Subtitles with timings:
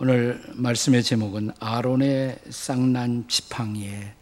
[0.00, 4.12] 오늘 말씀의 제목은 아론의 쌍난 지팡이의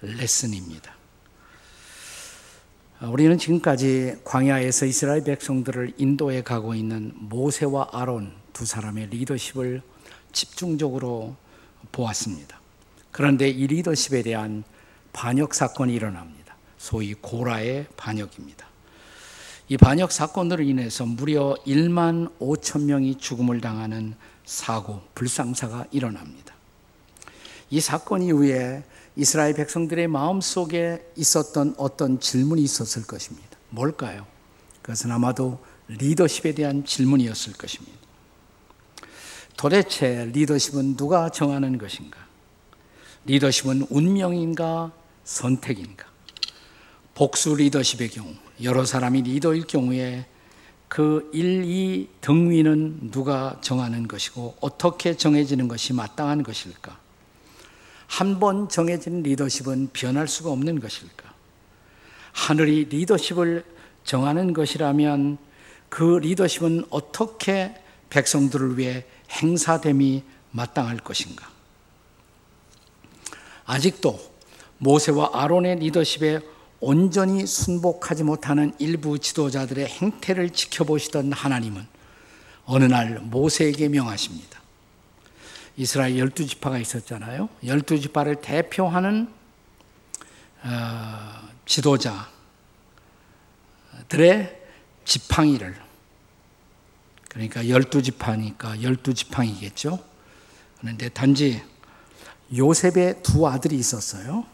[0.00, 0.92] 레슨입니다.
[3.02, 9.82] 우리는 지금까지 광야에서 이스라엘 백성들을 인도해 가고 있는 모세와 아론 두 사람의 리더십을
[10.32, 11.36] 집중적으로
[11.92, 12.58] 보았습니다.
[13.12, 14.64] 그런데 이 리더십에 대한
[15.12, 16.56] 반역 사건이 일어납니다.
[16.76, 18.66] 소위 고라의 반역입니다.
[19.68, 24.16] 이 반역 사건으로 인해서 무려 1만 5천 명이 죽음을 당하는
[24.50, 26.56] 사고, 불상사가 일어납니다.
[27.70, 28.82] 이 사건 이후에
[29.14, 33.46] 이스라엘 백성들의 마음 속에 있었던 어떤 질문이 있었을 것입니다.
[33.68, 34.26] 뭘까요?
[34.82, 37.96] 그것은 아마도 리더십에 대한 질문이었을 것입니다.
[39.56, 42.18] 도대체 리더십은 누가 정하는 것인가?
[43.26, 44.90] 리더십은 운명인가?
[45.22, 46.06] 선택인가?
[47.14, 50.26] 복수 리더십의 경우, 여러 사람이 리더일 경우에
[50.90, 56.98] 그 1, 2 등위는 누가 정하는 것이고 어떻게 정해지는 것이 마땅한 것일까?
[58.08, 61.32] 한 번 정해진 리더십은 변할 수가 없는 것일까?
[62.32, 63.64] 하늘이 리더십을
[64.02, 65.38] 정하는 것이라면
[65.88, 67.72] 그 리더십은 어떻게
[68.10, 71.48] 백성들을 위해 행사됨이 마땅할 것인가?
[73.64, 74.18] 아직도
[74.78, 76.40] 모세와 아론의 리더십에
[76.80, 81.86] 온전히 순복하지 못하는 일부 지도자들의 행태를 지켜보시던 하나님은
[82.64, 84.60] 어느 날 모세에게 명하십니다.
[85.76, 87.48] 이스라엘 열두 지파가 있었잖아요.
[87.64, 89.28] 열두 지파를 대표하는
[90.62, 92.28] 어, 지도자들의
[95.04, 95.74] 지팡이를
[97.28, 99.98] 그러니까 열두 지파니까 열두 지팡이겠죠.
[100.80, 101.62] 그런데 단지
[102.54, 104.44] 요셉의 두 아들이 있었어요.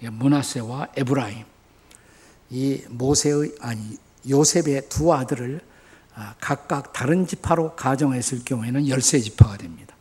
[0.00, 1.44] 문하세와 에브라임
[2.50, 3.96] 이 모세의 아니
[4.28, 5.60] 요셉의 두 아들을
[6.14, 9.94] 아, 각각 다른 지파로 가정했을 경우에는 열세 지파가 됩니다.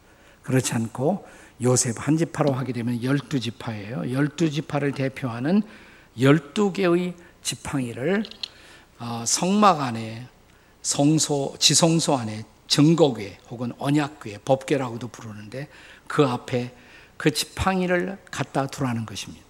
[0.43, 1.27] 그렇지 않고
[1.61, 4.11] 요셉 한 지파로 하게 되면 열두 지파예요.
[4.11, 5.61] 열두 지파를 대표하는
[6.19, 8.23] 열두 개의 지팡이를
[8.99, 10.27] 어, 성막 안에
[10.81, 15.67] 성소 지성소 안에 증거궤 혹은 언약궤 법궤라고도 부르는데
[16.07, 16.73] 그 앞에
[17.17, 19.44] 그 지팡이를 갖다 두라는 것입니다.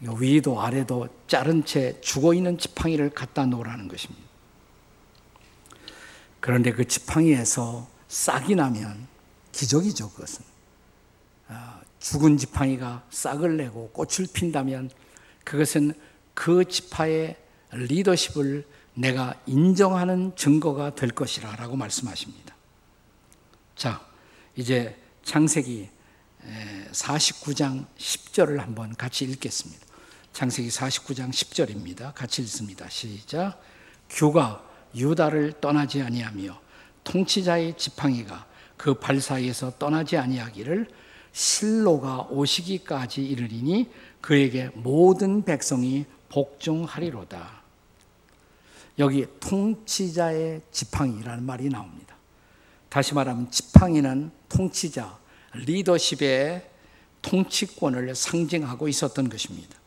[0.00, 4.22] 위도 아래도 자른 채 죽어 있는 지팡이를 갖다 놓으라는 것입니다.
[6.40, 9.06] 그런데 그 지팡이에서 싹이 나면
[9.52, 10.44] 기적이죠, 그것은.
[11.48, 14.90] 아, 죽은 지팡이가 싹을 내고 꽃을 핀다면
[15.44, 15.92] 그것은
[16.34, 17.36] 그 지파의
[17.72, 22.56] 리더십을 내가 인정하는 증거가 될 것이라 라고 말씀하십니다.
[23.76, 24.04] 자,
[24.56, 25.88] 이제 창세기
[26.92, 29.89] 49장 10절을 한번 같이 읽겠습니다.
[30.32, 32.14] 창세기 49장 10절입니다.
[32.14, 32.88] 같이 읽습니다.
[32.88, 33.60] 시작.
[34.08, 34.64] 규가
[34.94, 36.60] 유다를 떠나지 아니하며
[37.04, 38.46] 통치자의 지팡이가
[38.76, 40.88] 그 발 사이에서 떠나지 아니하기를
[41.32, 47.60] 실로가 오시기까지 이르리니 그에게 모든 백성이 복종하리로다.
[48.98, 52.16] 여기 통치자의 지팡이라는 말이 나옵니다.
[52.88, 55.18] 다시 말하면 지팡이는 통치자,
[55.52, 56.68] 리더십의
[57.22, 59.79] 통치권을 상징하고 있었던 것입니다.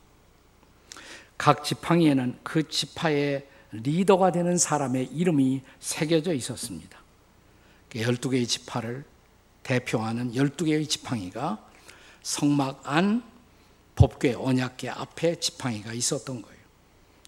[1.44, 6.98] 각 지팡이에는 그 지파의 리더가 되는 사람의 이름이 새겨져 있었습니다.
[7.90, 9.04] 12개의 지파를
[9.64, 11.62] 대표하는 12개의 지팡이가
[12.22, 13.24] 성막 안
[13.98, 16.60] 법궤 언약궤 앞에 지팡이가 있었던 거예요.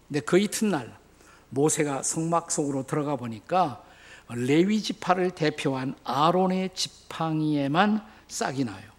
[0.08, 0.96] 근데 그 이튿날
[1.50, 3.84] 모세가 성막 속으로 들어가 보니까
[4.30, 8.90] 레위 지파를 대표한 아론의 지팡이에만 싹이 나요.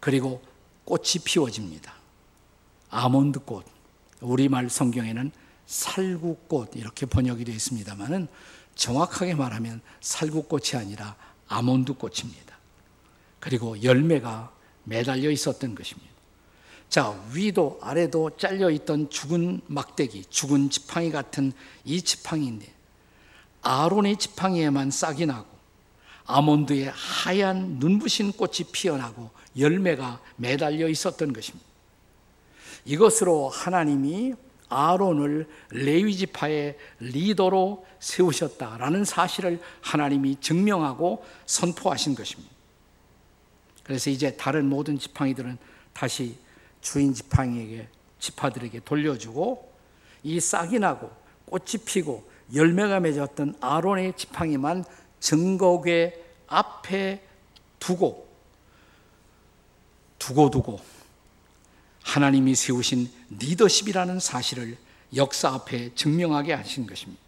[0.00, 0.40] 그리고
[0.86, 1.97] 꽃이 피워집니다.
[2.90, 3.64] 아몬드꽃,
[4.20, 5.30] 우리말 성경에는
[5.66, 8.28] 살구꽃 이렇게 번역이 되어 있습니다만은
[8.74, 11.16] 정확하게 말하면 살구꽃이 아니라
[11.48, 12.56] 아몬드꽃입니다.
[13.40, 14.52] 그리고 열매가
[14.84, 16.08] 매달려 있었던 것입니다.
[16.88, 21.52] 자, 위도 아래도 잘려 있던 죽은 막대기, 죽은 지팡이 같은
[21.84, 22.72] 이 지팡이인데
[23.60, 25.46] 아론의 지팡이에만 싹이 나고
[26.24, 31.67] 아몬드에 하얀 눈부신 꽃이 피어나고 열매가 매달려 있었던 것입니다.
[32.88, 34.32] 이것으로 하나님이
[34.70, 42.50] 아론을 레위 지파의 리더로 세우셨다라는 사실을 하나님이 증명하고 선포하신 것입니다.
[43.84, 45.58] 그래서 이제 다른 모든 지팡이들은
[45.92, 46.36] 다시
[46.80, 47.88] 주인 지팡이에게
[48.20, 49.70] 지파들에게 돌려주고
[50.22, 51.10] 이 싹이 나고
[51.46, 54.84] 꽃이 피고 열매가 맺었던 아론의 지팡이만
[55.20, 57.22] 증거궤 앞에
[57.78, 58.28] 두고
[60.18, 60.97] 두고 두고
[62.08, 64.78] 하나님이 세우신 리더십이라는 사실을
[65.14, 67.20] 역사 앞에 증명하게 하신 것입니다.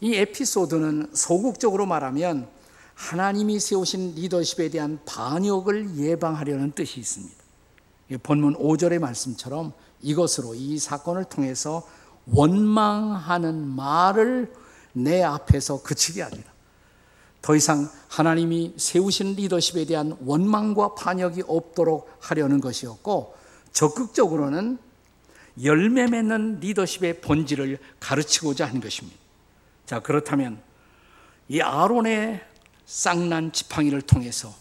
[0.00, 2.48] 이 에피소드는 소극적으로 말하면
[2.94, 7.36] 하나님이 세우신 리더십에 대한 반역을 예방하려는 뜻이 있습니다.
[8.24, 11.86] 본문 5절의 말씀처럼 이것으로 이 사건을 통해서
[12.26, 14.52] 원망하는 말을
[14.94, 16.57] 내 앞에서 그치게 하리라.
[17.42, 23.34] 더 이상 하나님이 세우신 리더십에 대한 원망과 반역이 없도록 하려는 것이었고
[23.72, 24.78] 적극적으로는
[25.62, 29.18] 열매 맺는 리더십의 본질을 가르치고자 하는 것입니다.
[29.86, 30.60] 자, 그렇다면
[31.48, 32.44] 이 아론의
[32.86, 34.54] 쌍난 지팡이를 통해서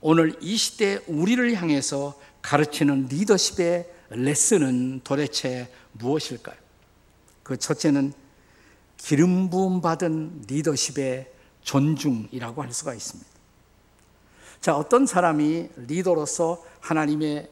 [0.00, 6.56] 오늘 이 시대 우리를 향해서 가르치는 리더십의 레슨은 도대체 무엇일까요?
[7.42, 8.12] 그 첫째는
[8.96, 11.32] 기름 부음 받은 리더십의
[11.62, 13.30] 존중이라고 할 수가 있습니다.
[14.60, 17.50] 자, 어떤 사람이 리더로서 하나님의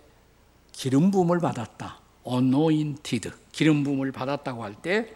[0.72, 2.00] 기름 부음을 받았다.
[2.26, 3.30] anointed.
[3.52, 5.14] 기름 부음을 받았다고 할 때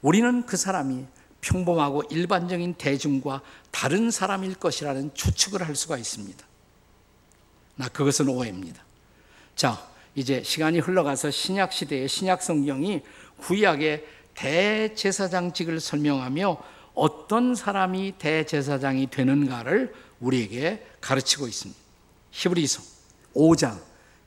[0.00, 1.04] 우리는 그 사람이
[1.42, 6.44] 평범하고 일반적인 대중과 다른 사람일 것이라는 추측을 할 수가 있습니다.
[7.76, 8.82] 나 그것은 오해입니다.
[9.54, 13.02] 자, 이제 시간이 흘러가서 신약 시대의 신약 성경이
[13.38, 16.62] 구약의 대제사장직을 설명하며
[16.94, 21.80] 어떤 사람이 대제사장이 되는가를 우리에게 가르치고 있습니다.
[22.30, 22.82] 히브리서
[23.34, 23.78] 5장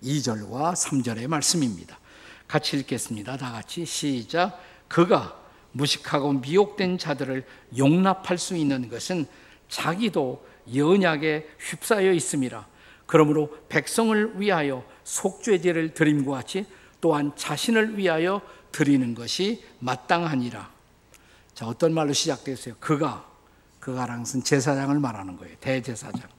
[0.04, 2.00] 2절과 3절의 말씀입니다.
[2.48, 3.38] 같이 읽겠습니다.
[3.38, 4.60] 다 같이 시작.
[4.88, 5.40] 그가
[5.72, 7.46] 무식하고 미혹된 자들을
[7.78, 9.26] 용납할 수 있는 것은
[9.68, 12.68] 자기도 연약에 휩싸여 있음이라.
[13.06, 16.66] 그러므로 백성을 위하여 속죄제를 드림과 같이
[17.02, 18.42] 또한 자신을 위하여
[18.72, 20.75] 드리는 것이 마땅하니라.
[21.56, 22.76] 자, 어떤 말로 시작됐어요?
[22.82, 23.26] 그가,
[23.80, 25.56] 그가랑 은 제사장을 말하는 거예요.
[25.62, 26.30] 대제사장.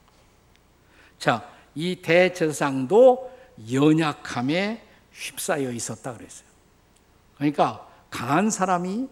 [1.19, 3.33] 자, 이 대제사장도
[3.73, 6.47] 연약함에 휩싸여 있었다 그랬어요.
[7.37, 9.09] 그러니까 강한 사람이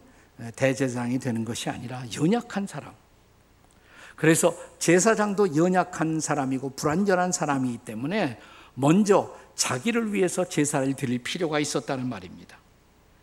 [0.56, 2.92] 대제사장이 되는 것이 아니라 연약한 사람.
[4.14, 8.38] 그래서 제사장도 연약한 사람이고 불완전한 사람이기 때문에
[8.74, 12.58] 먼저 자기를 위해서 제사를 드릴 필요가 있었다는 말입니다.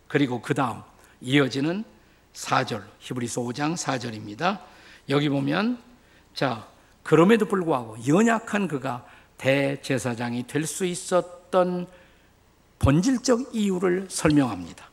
[0.08, 0.82] 그리고 그 다음
[1.20, 1.84] 이어지는
[2.34, 4.60] 4절, 히브리서 5장 4절입니다.
[5.08, 5.78] 여기 보면,
[6.34, 6.66] 자,
[7.02, 9.04] 그럼에도 불구하고 연약한 그가
[9.38, 11.86] 대제사장이 될 수 있었던
[12.78, 14.88] 본질적 이유를 설명합니다.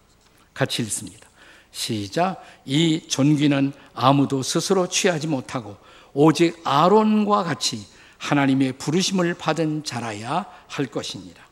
[0.53, 1.27] 같이 읽습니다.
[1.71, 2.43] 시작.
[2.65, 5.77] 이 존귀는 아무도 스스로 취하지 못하고
[6.13, 7.85] 오직 아론과 같이
[8.17, 11.43] 하나님의 부르심을 받은 자라야 할 것입니다.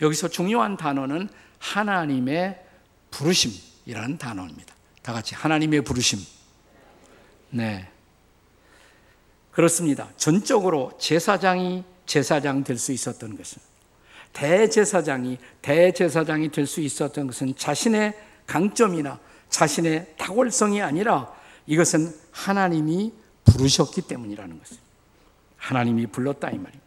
[0.00, 1.28] 여기서 중요한 단어는
[1.58, 2.62] 하나님의
[3.10, 3.52] 부르심
[3.90, 4.74] 이라는 단어입니다.
[5.02, 6.20] 다 같이 하나님의 부르심.
[7.50, 7.88] 네.
[9.50, 10.08] 그렇습니다.
[10.16, 13.60] 전적으로 제사장이 제사장 될 수 있었던 것은
[14.32, 18.16] 대제사장이 대제사장이 될 수 있었던 것은 자신의
[18.46, 21.32] 강점이나 자신의 탁월성이 아니라
[21.66, 23.12] 이것은 하나님이
[23.44, 24.86] 부르셨기 때문이라는 것입니다.
[25.56, 26.86] 하나님이 불렀다 이 말입니다.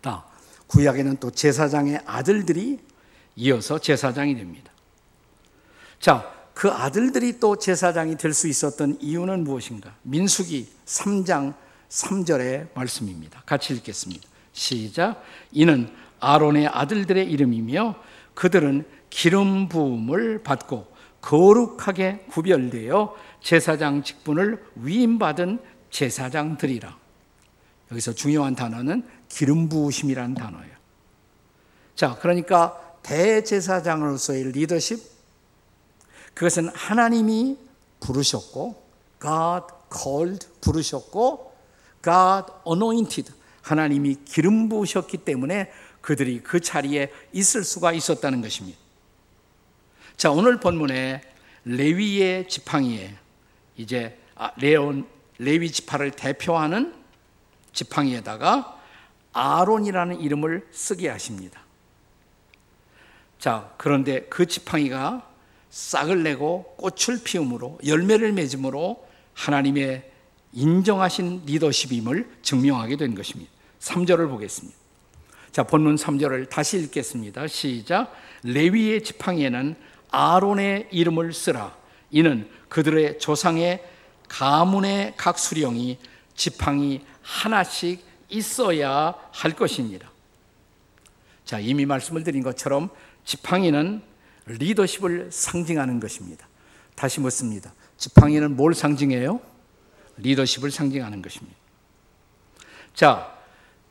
[0.00, 0.24] 다
[0.66, 2.80] 구약에는 또 제사장의 아들들이
[3.36, 4.69] 이어서 제사장이 됩니다.
[6.00, 9.94] 자, 그 아들들이 또 제사장이 될 수 있었던 이유는 무엇인가?
[10.02, 11.54] 민수기 3장
[11.88, 13.42] 3절의 말씀입니다.
[13.44, 14.26] 같이 읽겠습니다.
[14.52, 15.22] 시작.
[15.52, 17.96] 이는 아론의 아들들의 이름이며
[18.34, 25.58] 그들은 기름 부음을 받고 거룩하게 구별되어 제사장 직분을 위임받은
[25.90, 26.96] 제사장들이라.
[27.90, 30.72] 여기서 중요한 단어는 기름 부으심이라는 단어예요.
[31.94, 35.19] 자, 그러니까 대제사장으로서의 리더십
[36.34, 37.58] 그것은 하나님이
[38.00, 38.82] 부르셨고
[39.20, 41.54] God called 부르셨고
[42.02, 43.32] God anointed
[43.62, 45.70] 하나님이 기름 부으셨기 때문에
[46.00, 48.78] 그들이 그 자리에 있을 수가 있었다는 것입니다.
[50.16, 51.22] 자, 오늘 본문에
[51.64, 53.14] 레위의 지팡이에
[53.76, 55.06] 이제 아, 레온
[55.38, 56.94] 레위 지파를 대표하는
[57.72, 58.78] 지팡이에다가
[59.32, 61.60] 아론이라는 이름을 쓰게 하십니다.
[63.38, 65.29] 자, 그런데 그 지팡이가
[65.70, 70.10] 싹을 내고 꽃을 피움으로 열매를 맺음으로 하나님의
[70.52, 73.50] 인정하신 리더십임을 증명하게 된 것입니다.
[73.80, 74.76] 3절을 보겠습니다.
[75.52, 77.46] 자, 본문 3절을 다시 읽겠습니다.
[77.46, 78.12] 시작.
[78.42, 79.76] 레위의 지팡이에는
[80.10, 81.76] 아론의 이름을 쓰라.
[82.10, 83.82] 이는 그들의 조상의
[84.28, 85.98] 가문의 각 수령이
[86.34, 90.10] 지팡이 하나씩 있어야 할 것입니다.
[91.44, 92.90] 자, 이미 말씀을 드린 것처럼
[93.24, 94.02] 지팡이는
[94.46, 96.48] 리더십을 상징하는 것입니다.
[96.94, 97.72] 다시 묻습니다.
[97.96, 99.40] 지팡이는 뭘 상징해요?
[100.16, 101.56] 리더십을 상징하는 것입니다.
[102.94, 103.36] 자,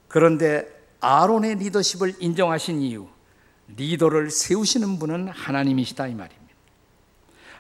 [0.08, 0.68] 그런데
[1.00, 3.08] 아론의 리더십을 인정하신 이유,
[3.75, 6.50] 리더를 세우시는 분은 하나님이시다 이 말입니다.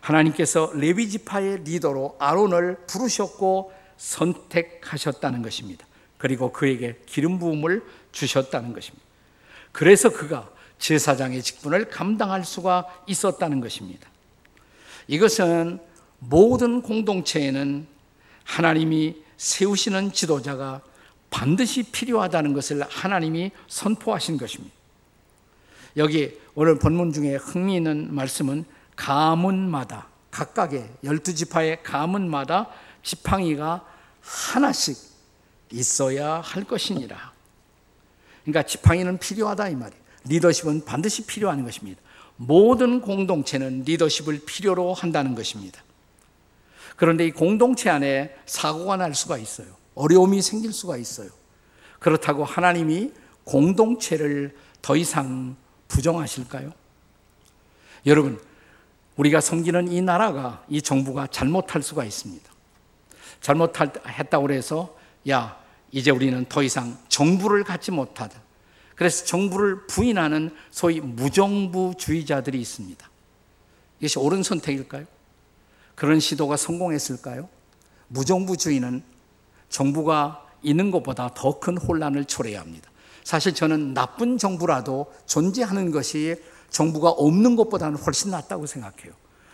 [0.01, 5.85] 하나님께서 레위 지파의 리더로 아론을 부르셨고 선택하셨다는 것입니다.
[6.17, 9.05] 그리고 그에게 기름 부음을 주셨다는 것입니다.
[9.71, 14.09] 그래서 그가 제사장의 직분을 감당할 수가 있었다는 것입니다.
[15.07, 15.79] 이것은
[16.19, 17.87] 모든 공동체에는
[18.43, 20.81] 하나님이 세우시는 지도자가
[21.29, 24.73] 반드시 필요하다는 것을 하나님이 선포하신 것입니다.
[25.97, 32.69] 여기 오늘 본문 중에 흥미있는 말씀은 가문마다 각각의 열두 지파의 가문마다
[33.03, 33.85] 지팡이가
[34.21, 34.97] 하나씩
[35.71, 37.31] 있어야 할 것이니라.
[38.43, 40.03] 그러니까 지팡이는 필요하다 이 말이에요.
[40.25, 42.01] 리더십은 반드시 필요한 것입니다.
[42.35, 45.83] 모든 공동체는 리더십을 필요로 한다는 것입니다.
[46.95, 49.67] 그런데 이 공동체 안에 사고가 날 수가 있어요.
[49.95, 51.29] 어려움이 생길 수가 있어요.
[51.99, 53.11] 그렇다고 하나님이
[53.43, 55.55] 공동체를 더 이상
[55.87, 56.71] 부정하실까요?
[58.05, 58.39] 여러분,
[59.17, 62.49] 우리가 섬기는 이 나라가, 이 정부가 잘못할 수가 있습니다.
[63.41, 64.97] 잘못했다고 해서,
[65.29, 65.61] 야,
[65.91, 68.41] 이제 우리는 더 이상 정부를 갖지 못하다.
[68.99, 73.09] 그래서 정부를 부인하는 소위 무정부주의자들이 있습니다.
[74.01, 75.05] 이것이 옳은 선택일까요?
[75.95, 77.47] 그런 시도가 성공했을까요?
[78.09, 79.01] 무정부주의는
[79.69, 82.91] 정부가 있는 것보다 더 큰 혼란을 초래해야 합니다.
[83.23, 86.35] 사실 저는 나쁜 정부라도 존재하는 것이
[86.69, 89.13] 정부가 없는 것보다는 훨씬 낫다고 생각해요.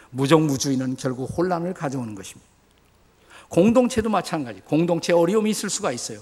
[0.10, 2.50] 무정부주의는 결국 혼란을 가져오는 것입니다.
[3.50, 4.62] 공동체도 마찬가지.
[4.62, 6.22] 공동체 어려움이 있을 수가 있어요.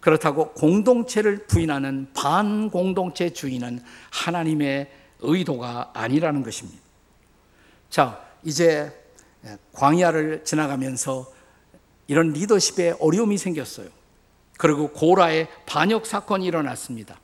[0.00, 4.90] 그렇다고 공동체를 부인하는 반공동체 주의는 하나님의
[5.20, 6.80] 의도가 아니라는 것입니다.
[7.90, 8.92] 자, 이제
[9.72, 11.26] 광야를 지나가면서
[12.06, 13.88] 이런 리더십에 어려움이 생겼어요.
[14.56, 17.18] 그리고 고라의 반역 사건이 일어났습니다.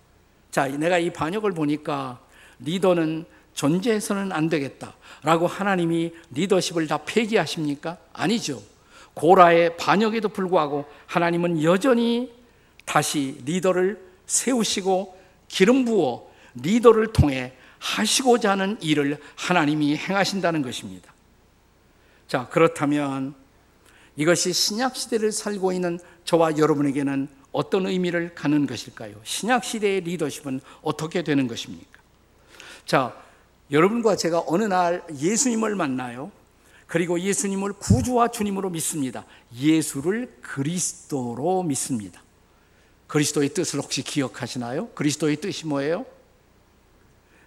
[0.50, 2.20] 자, 내가 이 반역을 보니까
[2.60, 4.94] 리더는 존재해서는 안 되겠다.
[5.22, 7.98] 라고 하나님이 리더십을 다 폐기하십니까?
[8.12, 8.60] 아니죠.
[9.14, 12.32] 고라의 반역에도 불구하고 하나님은 여전히
[12.84, 21.12] 다시 리더를 세우시고 기름 부어 리더를 통해 하시고자 하는 일을 하나님이 행하신다는 것입니다.
[22.26, 23.34] 자, 그렇다면
[24.16, 29.14] 이것이 신약 시대를 살고 있는 저와 여러분에게는 어떤 의미를 갖는 것일까요?
[29.22, 32.00] 신약 시대의 리더십은 어떻게 되는 것입니까?
[32.86, 33.14] 자,
[33.70, 36.32] 여러분과 제가 어느 날 예수님을 만나요.
[36.86, 39.24] 그리고 예수님을 구주와 주님으로 믿습니다.
[39.54, 42.23] 예수를 그리스도로 믿습니다.
[43.06, 44.88] 그리스도의 뜻을 혹시 기억하시나요?
[44.88, 46.06] 그리스도의 뜻이 뭐예요?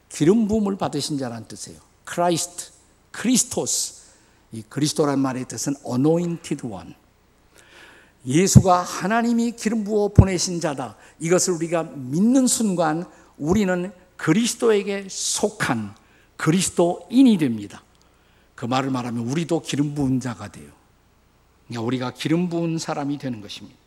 [0.10, 1.80] 기름 부음을 받으신 자라는 뜻이에요.
[2.06, 2.72] Christ,
[3.12, 3.98] Χριστός.
[4.54, 6.96] 이 그리스도란 말의 뜻은 anointed one.
[8.26, 10.96] 예수가 하나님이 기름 부어 보내신 자다.
[11.20, 13.06] 이것을 우리가 믿는 순간
[13.38, 15.96] 우리는 그리스도에게 속한
[16.38, 17.84] 그리스도인이 됩니다.
[18.56, 20.72] 그 말을 말하면 우리도 기름 부은 자가 돼요.
[21.68, 23.78] 그러니까 우리가 기름 부은 사람이 되는 것입니다.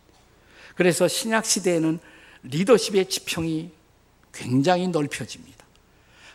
[0.80, 1.98] 그래서 신약 시대에는
[2.42, 3.70] 리더십의 지평이
[4.32, 5.66] 굉장히 넓혀집니다.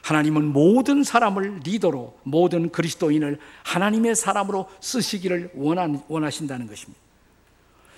[0.03, 7.01] 하나님은 모든 사람을 리더로, 모든 그리스도인을 하나님의 사람으로 쓰시기를 원하신다는 것입니다.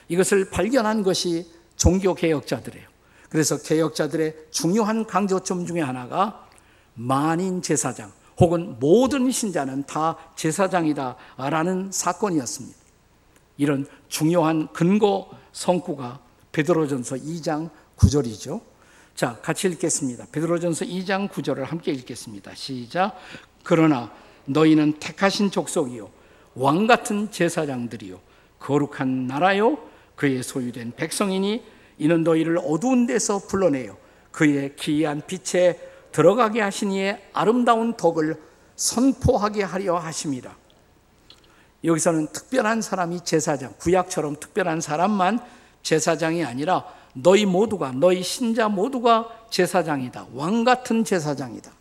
[0.08, 2.88] 이것을 발견한 것이 종교 개혁자들이에요.
[3.28, 6.48] 그래서 개혁자들의 중요한 강조점 중에 하나가
[6.94, 12.78] 만인 제사장 혹은 모든 신자는 다 제사장이다라는 사건이었습니다.
[13.58, 18.62] 이런 중요한 근거 성구가 베드로전서 2장 9절이죠.
[19.16, 20.28] 자, 같이 읽겠습니다.
[20.32, 22.54] 베드로전서 2장 9절을 함께 읽겠습니다.
[22.56, 23.16] 시작.
[23.64, 24.12] 그러나
[24.46, 26.10] 너희는 택하신 족속이요
[26.56, 28.20] 왕 같은 제사장들이요
[28.60, 29.78] 거룩한 나라요
[30.16, 31.64] 그의 소유된 백성이니
[32.00, 33.98] 이는 너희를 어두운 데서 불러내요
[34.32, 35.80] 그의 기이한 빛에
[36.12, 38.42] 들어가게 하시니에 아름다운 덕을
[38.76, 40.56] 선포하게 하려 하심이라.
[41.84, 45.40] 여기서는 특별한 사람이 제사장, 구약처럼 특별한 사람만
[45.88, 50.28] 제사장이 아니라 너희 모두가 너희 신자 모두가 제사장이다.
[50.34, 51.72] 왕 같은 제사장이다.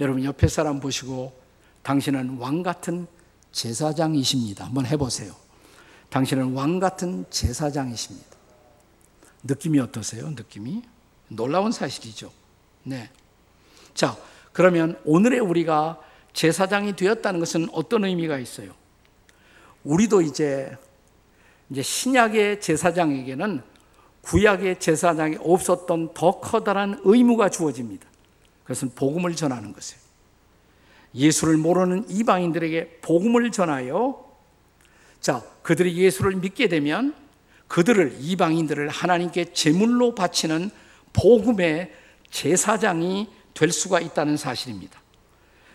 [0.00, 1.38] 여러분 옆에 사람 보시고
[1.82, 3.06] 당신은 왕 같은
[3.52, 4.64] 제사장이십니다.
[4.64, 5.34] 한번 해 보세요.
[6.08, 8.30] 당신은 왕 같은 제사장이십니다.
[9.42, 10.30] 느낌이 어떠세요?
[10.30, 10.82] 느낌이
[11.28, 12.32] 놀라운 사실이죠.
[12.84, 13.10] 네.
[13.92, 14.16] 자,
[14.54, 16.00] 그러면 오늘의 우리가
[16.32, 18.72] 제사장이 되었다는 것은 어떤 의미가 있어요?
[19.84, 20.74] 우리도 이제
[21.70, 23.62] 이제 신약의 제사장에게는
[24.22, 28.06] 구약의 제사장이 없었던 더 커다란 의무가 주어집니다.
[28.64, 30.00] 그것은 복음을 전하는 것이에요.
[31.14, 34.30] 예수를 모르는 이방인들에게 복음을 전하여
[35.20, 37.14] 자, 그들이 예수를 믿게 되면
[37.68, 40.70] 그들을 이방인들을 하나님께 제물로 바치는
[41.12, 41.92] 복음의
[42.30, 45.00] 제사장이 될 수가 있다는 사실입니다.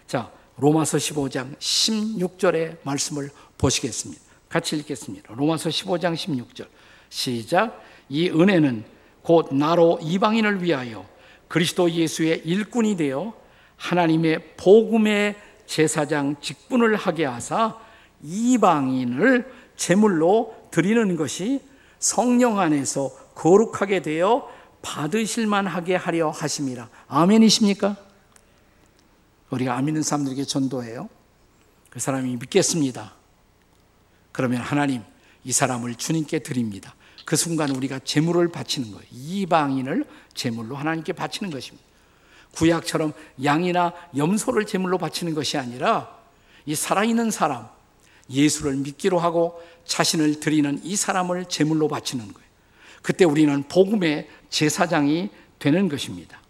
[0.08, 4.25] 자, 로마서 15장 16절의 말씀을 보시겠습니다.
[4.56, 5.34] 같이 읽겠습니다.
[5.34, 6.68] 로마서 15장 16절.
[7.10, 7.84] 시작.
[8.08, 8.86] 이 은혜는
[9.22, 11.06] 곧 나로 이방인을 위하여
[11.50, 13.34] 그리스도 예수의 일꾼이 되어
[13.76, 15.36] 하나님의 복음의
[15.66, 17.78] 제사장 직분을 하게 하사
[18.24, 21.62] 이방인을 제물로 드리는 것이
[22.00, 24.50] 성령 안에서 거룩하게 되어
[24.82, 26.88] 받으실 만 하게 하려 하심이라.
[27.10, 27.98] 아멘이십니까?
[29.50, 31.10] 우리가 아멘는 사람들에게 전도해요.
[31.90, 33.25] 그 사람이 믿겠습니다.
[34.36, 35.02] 그러면 하나님
[35.46, 36.94] 이 사람을 주님께 드립니다.
[37.24, 39.06] 그 순간 우리가 제물을 바치는 거예요.
[39.10, 41.82] 이방인을 제물로 하나님께 바치는 것입니다.
[42.52, 43.14] 구약처럼
[43.46, 46.20] 양이나 염소를 제물로 바치는 것이 아니라
[46.66, 47.70] 이 살아있는 사람,
[48.30, 52.50] 예수를 믿기로 하고 자신을 드리는 이 사람을 제물로 바치는 거예요.
[53.02, 56.42] 그때 우리는 복음의 제사장이 되는 것입니다.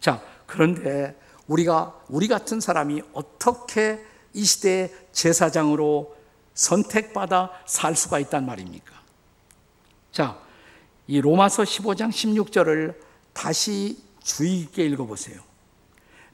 [0.00, 4.02] 자, 그런데 우리가 우리 같은 사람이 어떻게
[4.32, 6.16] 이 시대의 제사장으로
[6.58, 8.92] 선택받아 살 수가 있단 말입니까?
[10.10, 10.38] 자,
[11.06, 12.96] 이 로마서 15장 16절을
[13.32, 15.40] 다시 주의 깊게 읽어보세요.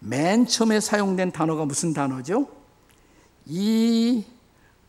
[0.00, 2.49] 맨 처음에 사용된 단어가 무슨 단어죠?
[3.45, 4.25] 이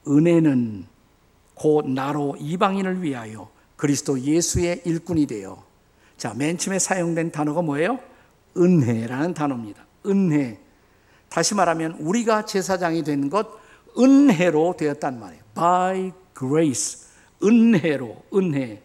[0.08, 0.88] 은혜는
[1.54, 5.64] 곧 나로 이방인을 위하여 그리스도 예수의 일꾼이 되어
[6.16, 8.00] 자, 맨 처음에 사용된 단어가 뭐예요?
[8.56, 9.86] 은혜라는 단어입니다.
[10.06, 10.62] 은혜.
[11.28, 13.65] 다시 말하면 우리가 제사장이 된 것
[13.98, 15.44] 은혜로 되었단 말이에요.
[15.54, 17.08] By grace.
[17.44, 18.82] 은혜로, 은혜.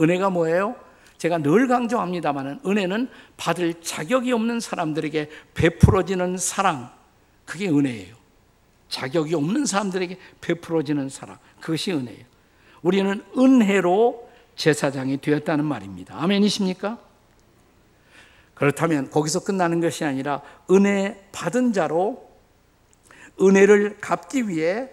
[0.00, 0.76] 은혜가 뭐예요?
[1.18, 6.90] 제가 늘 강조합니다만 은혜는 받을 자격이 없는 사람들에게 베풀어지는 사랑.
[7.44, 8.14] 그게 은혜예요.
[8.88, 11.38] 자격이 없는 사람들에게 베풀어지는 사랑.
[11.60, 12.24] 그것이 은혜예요.
[12.82, 16.22] 우리는 은혜로 제사장이 되었다는 말입니다.
[16.22, 16.98] 아멘이십니까?
[18.54, 22.27] 그렇다면 거기서 끝나는 것이 아니라 은혜 받은 자로
[23.40, 24.90] 은혜를 갚기 위해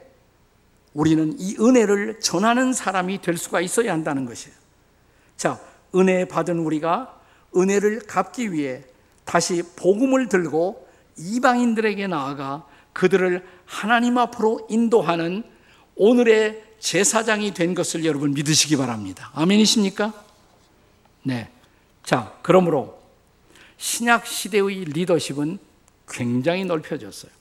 [0.93, 4.55] 우리는 이 은혜를 전하는 사람이 될 수가 있어야 한다는 것이에요.
[5.35, 5.59] 자,
[5.93, 7.19] 은혜 받은 우리가
[7.55, 8.83] 은혜를 갚기 위해
[9.25, 15.43] 다시 복음을 들고 이방인들에게 나아가 그들을 하나님 앞으로 인도하는
[15.95, 19.31] 오늘의 제사장이 된 것을 여러분 믿으시기 바랍니다.
[19.33, 20.13] 아멘이십니까?
[21.23, 21.49] 네.
[22.03, 23.01] 자, 그러므로
[23.77, 25.57] 신약 시대의 리더십은
[26.07, 27.31] 굉장히 넓혀졌어요.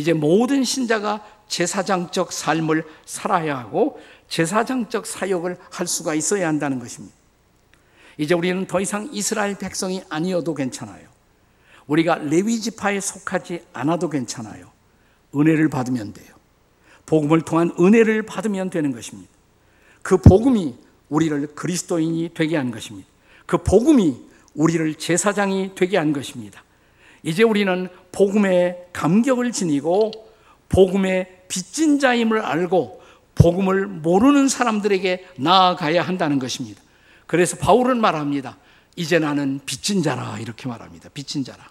[0.00, 7.14] 이제 모든 신자가 제사장적 삶을 살아야 하고 제사장적 사역을 할 수가 있어야 한다는 것입니다.
[8.16, 11.06] 이제 우리는 더 이상 이스라엘 백성이 아니어도 괜찮아요.
[11.86, 14.70] 우리가 레위 지파에 속하지 않아도 괜찮아요.
[15.36, 16.34] 은혜를 받으면 돼요.
[17.04, 19.30] 복음을 통한 은혜를 받으면 되는 것입니다.
[20.00, 20.76] 그 복음이
[21.10, 23.06] 우리를 그리스도인이 되게 한 것입니다.
[23.44, 24.16] 그 복음이
[24.54, 26.64] 우리를 제사장이 되게 한 것입니다.
[27.22, 30.12] 이제 우리는 복음의 감격을 지니고
[30.68, 33.00] 복음의 빚진 자임을 알고
[33.34, 36.80] 복음을 모르는 사람들에게 나아가야 한다는 것입니다.
[37.26, 38.58] 그래서 바울은 말합니다.
[38.96, 41.08] 이제 나는 빚진 자라 이렇게 말합니다.
[41.10, 41.70] 빚진 자라.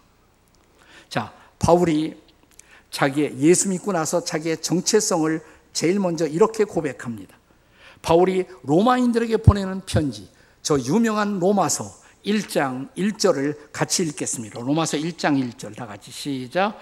[1.10, 2.16] 자, 바울이
[2.92, 5.42] 자기의 예수 믿고 나서 자기의 정체성을
[5.74, 7.38] 제일 먼저 이렇게 고백합니다.
[8.02, 10.30] 바울이 로마인들에게 보내는 편지,
[10.62, 14.60] 저 유명한 로마서 1장 1절을 같이 읽겠습니다.
[14.60, 16.78] 로마서 1장 1절 다 같이 시작.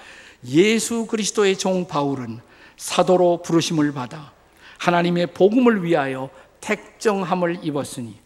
[0.46, 2.40] 예수 그리스도의 종 바울은
[2.78, 4.32] 사도로 부르심을 받아
[4.80, 6.30] 하나님의 복음을 위하여
[6.62, 8.20] 택정함을 입었으니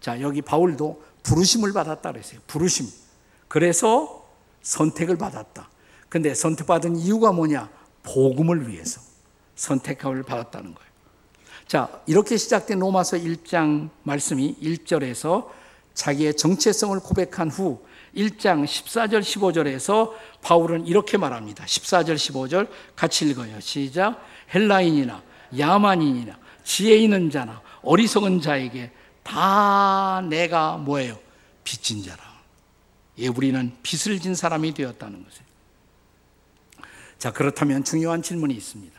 [0.00, 2.40] 자, 여기 바울도 부르심을 받았다 그랬어요.
[2.46, 2.86] 부르심.
[3.48, 4.26] 그래서
[4.62, 5.68] 선택을 받았다.
[6.08, 7.68] 근데 선택받은 이유가 뭐냐?
[8.02, 9.00] 복음을 위해서
[9.56, 10.90] 선택을 받았다는 거예요.
[11.66, 15.48] 자, 이렇게 시작된 로마서 1장 말씀이 1절에서
[15.94, 17.84] 자기의 정체성을 고백한 후
[18.16, 21.64] 1장 14절 15절에서 바울은 이렇게 말합니다.
[21.64, 23.60] 14절 15절 같이 읽어요.
[23.60, 24.20] 시작.
[24.54, 25.22] 헬라인이나
[25.58, 28.90] 야만인이나 지혜 있는 자나 어리석은 자에게
[29.22, 31.18] 다 내가 뭐예요?
[31.64, 32.18] 빚진 자라.
[33.18, 35.50] 예, 우리는 빚을 진 사람이 되었다는 것이에요.
[37.18, 38.98] 자, 그렇다면 중요한 질문이 있습니다.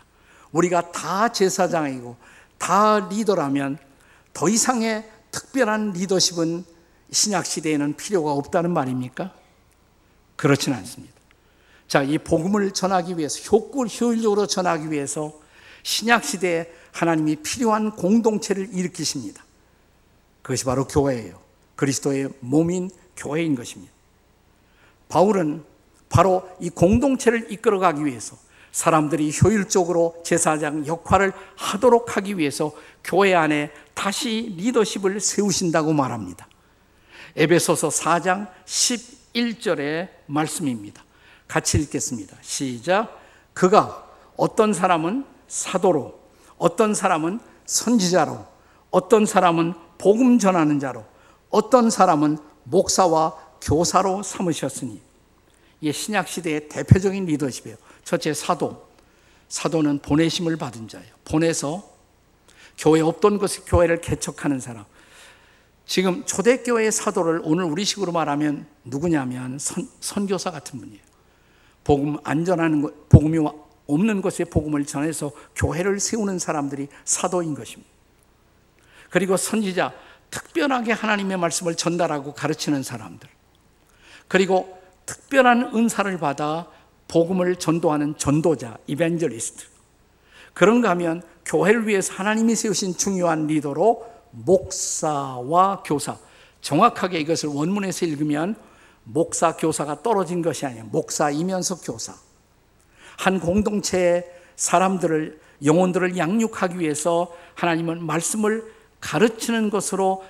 [0.51, 2.15] 우리가 다 제사장이고
[2.58, 3.80] 다 리더라면
[4.34, 6.65] 더 이상의 특별한 리더십은
[7.12, 9.34] 신약 시대에는 필요가 없다는 말입니까?
[10.36, 11.13] 그렇지는 않습니다.
[11.88, 15.34] 자, 이 복음을 전하기 위해서 효과 효율적으로 전하기 위해서
[15.84, 19.43] 신약 시대에 하나님이 필요한 공동체를 일으키십니다.
[20.41, 21.39] 그것이 바로 교회예요.
[21.76, 23.91] 그리스도의 몸인 교회인 것입니다.
[25.10, 25.63] 바울은
[26.10, 28.38] 바로 이 공동체를 이끌어가기 위해서
[28.71, 32.71] 사람들이 효율적으로 제사장 역할을 하도록 하기 위해서
[33.04, 36.47] 교회 안에 다시 리더십을 세우신다고 말합니다.
[37.35, 41.03] 에베소서 4장 11절의 말씀입니다.
[41.47, 42.37] 같이 읽겠습니다.
[42.41, 43.19] 시작.
[43.53, 46.19] 그가 어떤 사람은 사도로,
[46.57, 48.45] 어떤 사람은 선지자로,
[48.89, 51.05] 어떤 사람은 복음 전하는 자로,
[51.49, 55.01] 어떤 사람은 목사와 교사로 삼으셨으니
[55.81, 57.77] 이게 신약 시대의 대표적인 리더십이에요.
[58.03, 58.89] 첫째 사도.
[59.49, 61.13] 사도는 보내심을 받은 자예요.
[61.25, 61.83] 보내서
[62.77, 64.85] 교회 없던 것에 교회를 개척하는 사람.
[65.85, 71.01] 지금 초대교회의 사도를 오늘 우리식으로 말하면 누구냐면 선, 선교사 같은 분이에요.
[71.83, 73.45] 복음 안전하는 것, 복음이
[73.87, 77.91] 없는 것에 복음을 전해서 교회를 세우는 사람들이 사도인 것입니다.
[79.09, 79.93] 그리고 선지자,
[80.29, 83.27] 특별하게 하나님의 말씀을 전달하고 가르치는 사람들.
[84.29, 86.67] 그리고 특별한 은사를 받아
[87.09, 89.65] 복음을 전도하는 전도자, 이벤저리스트.
[90.53, 96.17] 그런가 하면 교회를 위해서 하나님이 세우신 중요한 리더로 목사와 교사.
[96.61, 98.55] 정확하게 이것을 원문에서 읽으면
[99.03, 100.85] 목사, 교사가 떨어진 것이 아니에요.
[100.85, 102.15] 목사이면서 교사.
[103.17, 110.23] 한 공동체의 사람들을, 영혼들을 양육하기 위해서 하나님은 말씀을 가르치는 것으로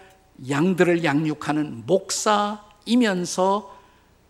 [0.50, 3.78] 양들을 양육하는 목사이면서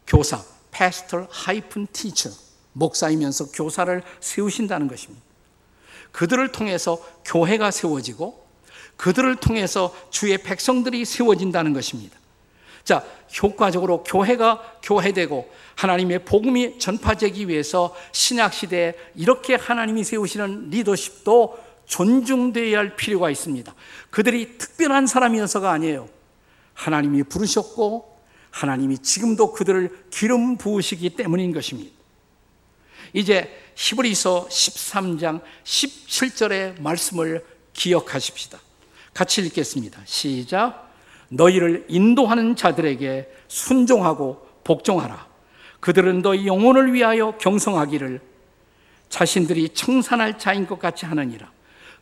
[0.08, 2.38] 교사, pastor hyphen teacher,
[2.74, 5.24] 목사이면서 교사를 세우신다는 것입니다.
[6.12, 8.46] 그들을 통해서 교회가 세워지고
[8.98, 12.18] 그들을 통해서 주의 백성들이 세워진다는 것입니다.
[12.84, 13.04] 자,
[13.42, 22.96] 효과적으로 교회가 교회되고 하나님의 복음이 전파되기 위해서 신약 시대에 이렇게 하나님이 세우시는 리더십도 존중되어야 할
[22.96, 23.74] 필요가 있습니다.
[24.10, 26.10] 그들이 특별한 사람이어서가 아니에요.
[26.74, 28.18] 하나님이 부르셨고
[28.50, 31.92] 하나님이 지금도 그들을 기름 부으시기 때문인 것입니다.
[33.14, 38.60] 이제 히브리서 13장 17절의 말씀을 기억하십시다.
[39.14, 40.02] 같이 읽겠습니다.
[40.06, 40.92] 시작.
[41.30, 45.28] 너희를 인도하는 자들에게 순종하고 복종하라.
[45.80, 48.22] 그들은 너희 영혼을 위하여 경성하기를
[49.10, 51.52] 자신들이 청산할 자인 것 같이 하느니라.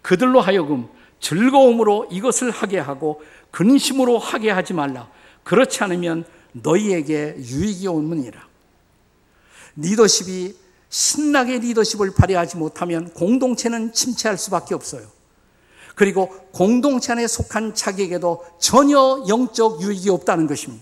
[0.02, 0.88] 그들로 하여금
[1.19, 5.10] 즐거움으로 이것을 하게 하고 근심으로 하게 하지 말라.
[5.43, 8.48] 그렇지 않으면 너희에게 유익이 오느니라.
[9.76, 10.56] 리더십이
[10.89, 15.08] 신나게 리더십을 발휘하지 못하면 공동체는 침체할 수밖에 없어요.
[16.00, 20.82] 그리고 공동체 안에 속한 자기에게도 전혀 영적 유익이 없다는 것입니다.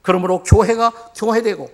[0.00, 1.68] 그러므로 교회가 교회되고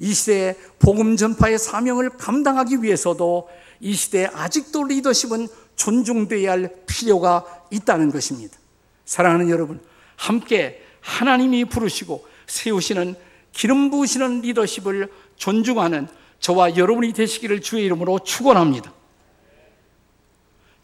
[0.00, 8.10] 이 시대의 복음 전파의 사명을 감당하기 위해서도 이 시대에 아직도 리더십은 존중되어야 할 필요가 있다는
[8.10, 8.58] 것입니다.
[9.04, 9.80] 사랑하는 여러분,
[10.16, 13.14] 함께 하나님이 부르시고 세우시는
[13.52, 16.08] 기름 부으시는 리더십을 존중하는
[16.40, 18.97] 저와 여러분이 되시기를 주의 이름으로 축원합니다.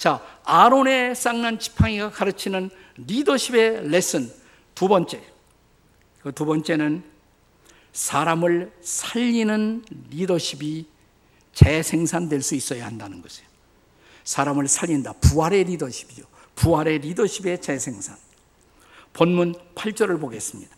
[0.05, 4.31] 자, 아론의 쌍난 지팡이가 가르치는 리더십의 레슨
[4.75, 5.23] 두 번째.
[6.21, 7.03] 그 두 번째는
[7.95, 10.87] 사람을 살리는 리더십이
[11.55, 13.49] 재생산될 수 있어야 한다는 것이에요.
[14.25, 15.15] 사람을 살린다.
[15.23, 16.25] 부활의 리더십이죠.
[16.55, 18.19] 부활의 리더십의 재생산.
[19.15, 20.77] 본문 8절을 보겠습니다.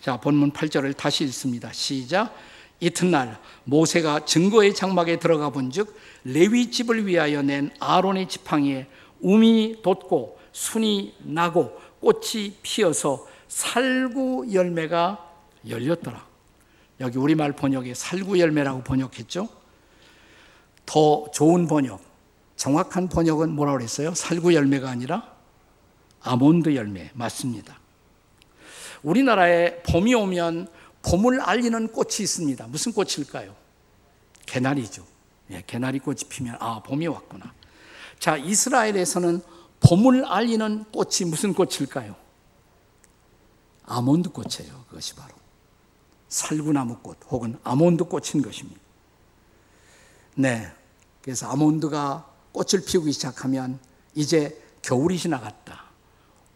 [0.00, 1.72] 자, 본문 8절을 다시 읽습니다.
[1.72, 2.32] 시작.
[2.80, 8.86] 이튿날 모세가 증거의 장막에 들어가 본즉 레위 집을 위하여 낸 아론의 지팡이에
[9.20, 15.26] 움이 돋고 순이 나고 꽃이 피어서 살구 열매가
[15.68, 16.26] 열렸더라.
[17.00, 19.48] 여기 우리말 번역에 살구 열매라고 번역했죠.
[20.86, 22.00] 더 좋은 번역,
[22.56, 24.14] 정확한 번역은 뭐라고 그랬어요?
[24.14, 25.32] 살구 열매가 아니라
[26.20, 27.78] 아몬드 열매 맞습니다.
[29.02, 30.68] 우리나라에 봄이 오면
[31.02, 32.66] 봄을 알리는 꽃이 있습니다.
[32.66, 33.54] 무슨 꽃일까요?
[34.46, 35.04] 개나리죠.
[35.50, 37.52] 예, 개나리 꽃이 피면 아 봄이 왔구나.
[38.18, 39.40] 자 이스라엘에서는
[39.80, 42.16] 봄을 알리는 꽃이 무슨 꽃일까요?
[43.84, 44.84] 아몬드 꽃이에요.
[44.88, 45.34] 그것이 바로
[46.28, 48.80] 살구나무 꽃 혹은 아몬드 꽃인 것입니다.
[50.34, 50.70] 네,
[51.22, 53.78] 그래서 아몬드가 꽃을 피우기 시작하면
[54.14, 55.84] 이제 겨울이 지나갔다.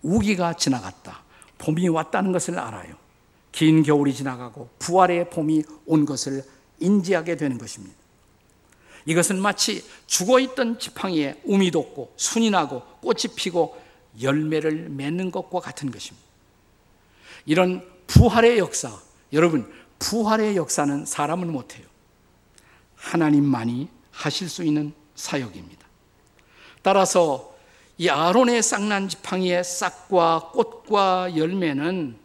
[0.03, 1.23] 우기가 지나갔다.
[1.59, 3.02] 봄이 왔다는 것을 알아요.
[3.53, 6.43] 긴 겨울이 지나가고 부활의 봄이 온 것을
[6.81, 7.95] 인지하게 되는 것입니다.
[9.05, 13.77] 이것은 마치 죽어 있던 지팡이에 um이 돋고 순이 나고 꽃이 피고
[14.21, 16.27] 열매를 맺는 것과 같은 것입니다.
[17.47, 19.01] 이런 부활의 역사,
[19.33, 21.87] 여러분, 부활의 역사는 사람은 못해요.
[22.97, 25.87] 하나님만이 하실 수 있는 사역입니다.
[26.83, 27.55] 따라서
[27.99, 32.22] 이 아론의 쌍난 지팡이의 싹과 꽃과 열매는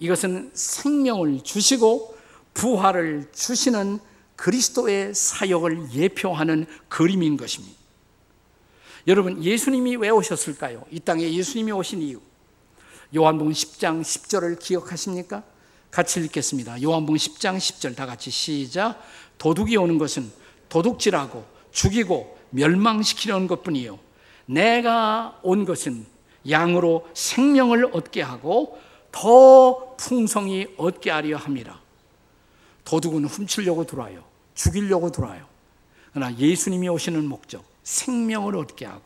[0.00, 2.16] 이것은 생명을 주시고
[2.54, 4.00] 부활을 주시는
[4.34, 7.78] 그리스도의 사역을 예표하는 그림인 것입니다.
[9.06, 10.84] 여러분, 예수님이 왜 오셨을까요?
[10.90, 12.20] 이 땅에 예수님이 오신 이유.
[13.14, 15.42] 요한복음 10장 10절을 기억하십니까?
[15.90, 16.82] 같이 읽겠습니다.
[16.82, 19.02] 요한복음 10장 10절 다 같이 시작.
[19.38, 20.30] 도둑이 오는 것은
[20.68, 23.98] 도둑질하고 죽이고 멸망시키려는 것뿐이요.
[24.46, 26.06] 내가 온 것은
[26.48, 28.78] 양으로 생명을 얻게 하고
[29.12, 31.80] 더 풍성히 얻게 하려 함이라.
[32.84, 34.24] 도둑은 훔치려고 들어와요.
[34.54, 35.46] 죽이려고 들어와요.
[36.12, 39.02] 그러나 예수님이 오시는 목적, 생명을 얻게 하고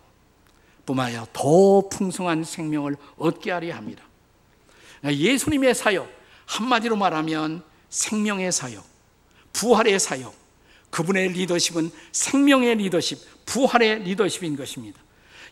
[0.86, 4.04] 뿐만 아니라 더 풍성한 생명을 얻게 하려 합니다.
[5.00, 6.08] 그러니까 예수님의 사역,
[6.46, 8.84] 한마디로 말하면 생명의 사역,
[9.52, 10.34] 부활의 사역,
[10.90, 15.00] 그분의 리더십은 생명의 리더십, 부활의 리더십인 것입니다.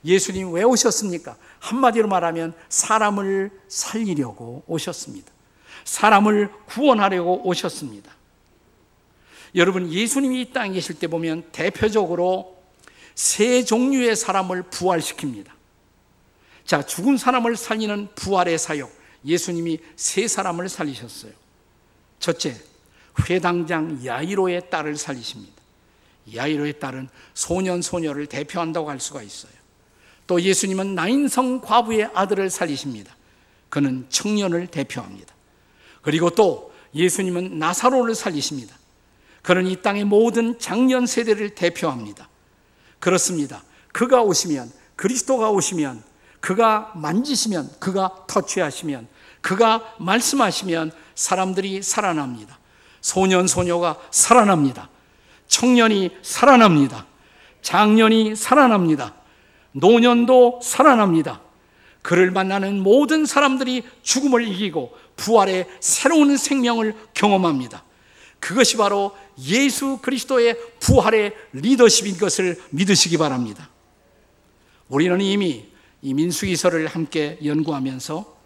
[0.04, 1.36] 예수님 왜 오셨습니까?
[1.60, 5.30] 한마디로 말하면 사람을 살리려고 오셨습니다.
[5.84, 8.12] 사람을 구원하려고 오셨습니다.
[9.54, 12.62] 여러분, 예수님이 이 땅에 계실 때 보면 대표적으로
[13.14, 15.48] 세 종류의 사람을 부활시킵니다.
[16.64, 18.90] 자, 죽은 사람을 살리는 부활의 사역.
[19.24, 21.32] 예수님이 세 사람을 살리셨어요.
[22.18, 22.56] 첫째,
[23.28, 25.60] 회당장 야이로의 딸을 살리십니다.
[26.34, 29.52] 야이로의 딸은 소년, 소녀를 대표한다고 할 수가 있어요.
[30.32, 33.14] 또 예수님은 나인성 과부의 아들을 살리십니다.
[33.68, 35.34] 그는 청년을 대표합니다.
[36.00, 38.74] 그리고 또 예수님은 나사로를 살리십니다.
[39.42, 42.30] 그는 이 땅의 모든 장년 세대를 대표합니다.
[42.98, 43.62] 그렇습니다.
[43.92, 46.02] 그가 오시면, 그리스도가 오시면,
[46.40, 49.08] 그가 만지시면, 그가 터치하시면,
[49.42, 52.58] 그가 말씀하시면 사람들이 살아납니다.
[53.02, 54.88] 소년, 소녀가 살아납니다.
[55.46, 57.04] 청년이 살아납니다.
[57.60, 59.14] 장년이 살아납니다.
[59.72, 61.40] 노년도 살아납니다.
[62.02, 67.84] 그를 만나는 모든 사람들이 죽음을 이기고 부활의 새로운 생명을 경험합니다.
[68.40, 73.70] 그것이 바로 예수 그리스도의 부활의 리더십인 것을 믿으시기 바랍니다.
[74.88, 75.66] 우리는 이미
[76.02, 78.36] 이 민수기서를 함께 연구하면서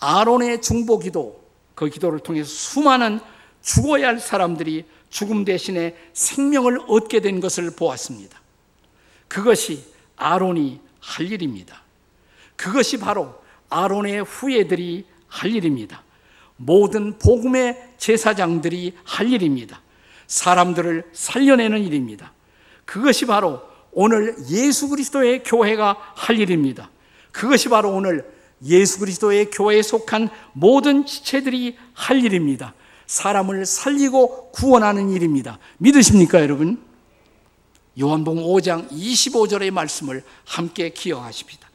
[0.00, 3.20] 아론의 중보 기도, 그 기도를 통해서 수많은
[3.60, 8.40] 죽어야 할 사람들이 죽음 대신에 생명을 얻게 된 것을 보았습니다.
[9.28, 9.84] 그것이
[10.16, 11.82] 아론이 할 일입니다.
[12.56, 13.34] 그것이 바로
[13.68, 16.02] 아론의 후예들이 할 일입니다.
[16.56, 19.80] 모든 복음의 제사장들이 할 일입니다.
[20.26, 22.32] 사람들을 살려내는 일입니다.
[22.84, 26.90] 그것이 바로 오늘 예수 그리스도의 교회가 할 일입니다.
[27.32, 28.30] 그것이 바로 오늘
[28.64, 32.74] 예수 그리스도의 교회에 속한 모든 지체들이 할 일입니다.
[33.06, 35.58] 사람을 살리고 구원하는 일입니다.
[35.78, 36.82] 믿으십니까, 여러분?
[38.00, 41.68] 요한복음 5장 25절의 말씀을 함께 기억하십니다.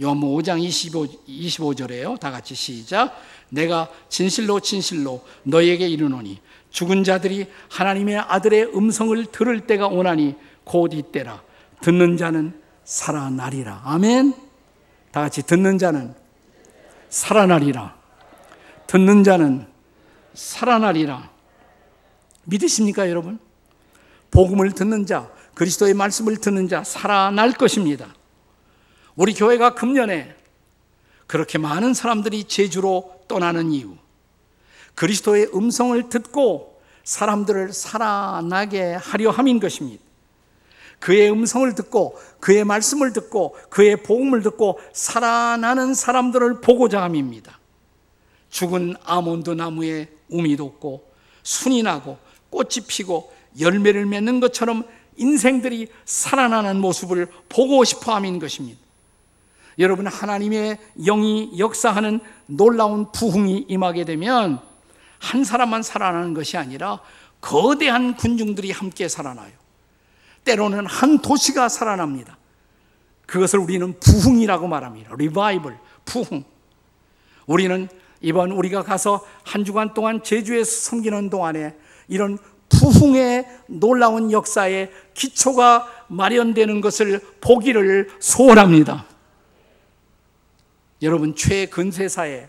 [0.00, 2.18] 요한복음 5장 25, 25절에요.
[2.18, 3.16] 다 같이 시작.
[3.48, 10.34] 내가 진실로 진실로 너에게 이르노니 죽은 자들이 하나님의 아들의 음성을 들을 때가 오나니
[10.64, 11.42] 곧 이때라.
[11.80, 13.82] 듣는 자는 살아나리라.
[13.84, 14.34] 아멘.
[15.12, 16.14] 다 같이 듣는 자는
[17.08, 17.94] 살아나리라.
[18.86, 19.66] 듣는 자는
[20.34, 21.30] 살아나리라.
[22.44, 23.38] 믿으십니까, 여러분?
[24.30, 28.14] 복음을 듣는 자, 그리스도의 말씀을 듣는 자 살아날 것입니다.
[29.16, 30.34] 우리 교회가 금년에
[31.26, 33.96] 그렇게 많은 사람들이 제주로 떠나는 이유.
[34.94, 40.02] 그리스도의 음성을 듣고 사람들을 살아나게 하려 함인 것입니다.
[41.00, 47.58] 그의 음성을 듣고 그의 말씀을 듣고 그의 복음을 듣고 살아나는 사람들을 보고자 함입니다.
[48.48, 51.12] 죽은 아몬드 나무에 um이 돋고
[51.42, 52.18] 순이 나고
[52.50, 54.84] 꽃이 피고 열매를 맺는 것처럼
[55.16, 58.80] 인생들이 살아나는 모습을 보고 싶어 함인 것입니다.
[59.78, 64.60] 여러분, 하나님의 영이 역사하는 놀라운 부흥이 임하게 되면
[65.18, 67.00] 한 사람만 살아나는 것이 아니라
[67.40, 69.52] 거대한 군중들이 함께 살아나요.
[70.44, 72.38] 때로는 한 도시가 살아납니다.
[73.26, 75.14] 그것을 우리는 부흥이라고 말합니다.
[75.16, 76.44] 리바이벌, 부흥.
[77.46, 77.88] 우리는
[78.20, 81.74] 이번 우리가 가서 한 주간 동안 제주에서 섬기는 동안에
[82.08, 82.38] 이런
[82.78, 89.06] 부흥의 놀라운 역사에 기초가 마련되는 것을 보기를 소원합니다.
[91.02, 92.48] 여러분, 최근세사에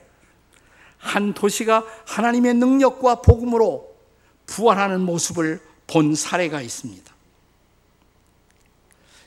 [0.97, 3.95] 한 도시가 하나님의 능력과 복음으로
[4.47, 7.13] 부활하는 모습을 본 사례가 있습니다.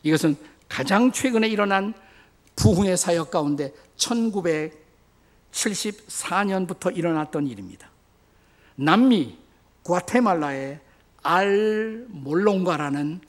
[0.02, 0.36] 이것은
[0.68, 1.94] 가장 최근에 일어난
[2.56, 7.88] 부흥의 사역 가운데 1974년부터 일어났던 일입니다.
[8.74, 9.38] 남미
[9.84, 10.80] 과테말라의
[11.22, 13.20] 알 몰롱가라는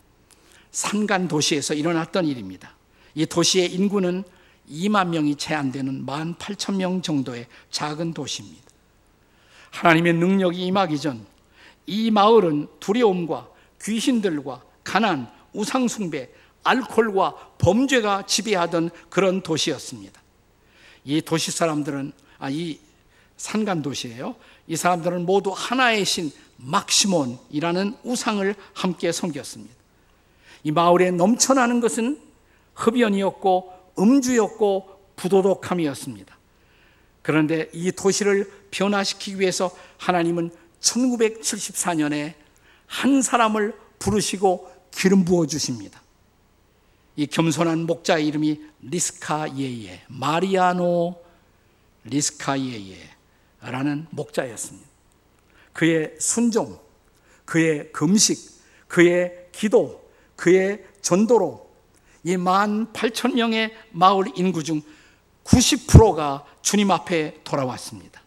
[0.71, 2.75] 산간 도시에서 일어났던 일입니다.
[3.15, 4.23] 이 도시의 인구는
[4.69, 8.63] 2만 명이 채 안 되는 1만 8천 명 정도의 작은 도시입니다.
[9.71, 11.39] 하나님의 능력이 임하기 전
[11.89, 13.49] 이 마을은 두려움과
[13.81, 16.29] 귀신들과 가난, 우상숭배,
[16.63, 20.21] 알코올과 범죄가 지배하던 그런 도시였습니다.
[21.03, 22.79] 이 도시 사람들은 아 이
[23.37, 24.35] 산간 도시예요.
[24.69, 29.73] 이 사람들은 모두 하나의 신 막시몬이라는 우상을 함께 섬겼습니다.
[30.63, 32.21] 이 마을에 넘쳐나는 것은
[32.75, 36.37] 흡연이었고 음주였고 부도덕함이었습니다.
[37.23, 42.35] 그런데 이 도시를 변화시키기 위해서 하나님은 1974년에
[42.85, 46.01] 한 사람을 부르시고 기름 부어 주십니다.
[47.15, 51.15] 이 겸손한 목자의 이름이 리스카 예예, 마리아노
[52.05, 53.18] 리스카 예예
[53.61, 54.87] 라는 목자였습니다.
[55.73, 56.79] 그의 순종,
[57.45, 58.37] 그의 금식,
[58.87, 61.69] 그의 기도, 그의 전도로
[62.23, 64.81] 이만 8천 명의 마을 인구 중
[65.43, 68.21] 90%가 주님 앞에 돌아왔습니다.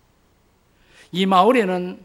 [1.12, 2.04] 이 마을에는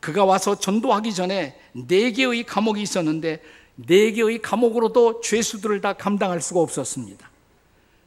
[0.00, 3.42] 그가 와서 전도하기 전에 네 개의 감옥이 있었는데
[3.76, 7.30] 네 개의 감옥으로도 죄수들을 다 감당할 수가 없었습니다.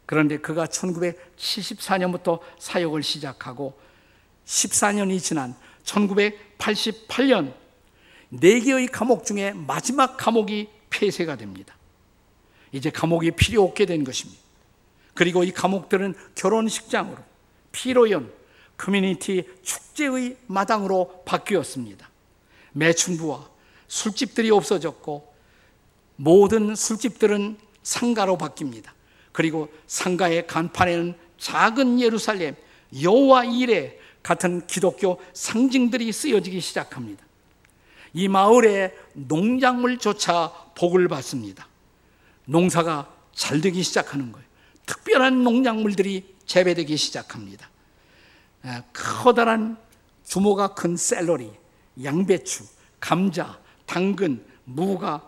[0.05, 3.77] 그런데 그가 1974년부터 사역을 시작하고
[4.47, 7.53] 14년이 지난 1988년
[8.29, 11.75] 네 개의 감옥 중에 마지막 감옥이 폐쇄가 됩니다.
[12.71, 14.41] 이제 감옥이 필요 없게 된 것입니다.
[15.13, 17.17] 그리고 이 감옥들은 결혼식장으로
[17.71, 18.31] 피로연
[18.77, 22.09] 커뮤니티 축제의 마당으로 바뀌었습니다.
[22.73, 23.49] 매춘부와
[23.87, 25.33] 술집들이 없어졌고
[26.17, 28.91] 모든 술집들은 상가로 바뀝니다.
[29.31, 32.55] 그리고 상가의 간판에는 작은 예루살렘
[33.01, 37.25] 여호와 이레 같은 기독교 상징들이 쓰여지기 시작합니다.
[38.13, 41.65] 이 마을의 농작물조차 복을 받습니다.
[42.43, 44.45] 농사가 잘 되기 시작하는 거예요.
[44.85, 47.69] 특별한 농작물들이 재배되기 시작합니다.
[48.91, 49.77] 커다란
[50.27, 51.49] 규모가 큰 샐러리,
[52.03, 52.65] 양배추,
[52.99, 55.23] 감자, 당근, 무가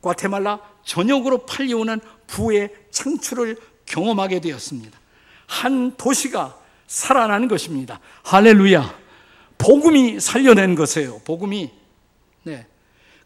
[0.00, 4.98] 과테말라 전역으로 팔려오는 부의 창출을 경험하게 되었습니다.
[5.46, 6.60] 한 도시가
[6.92, 8.00] 살아난 것입니다.
[8.22, 8.94] 할렐루야.
[9.56, 11.20] 복음이 살려낸 것이에요.
[11.20, 11.72] 복음이.
[12.42, 12.66] 네.